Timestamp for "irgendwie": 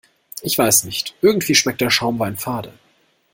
1.21-1.53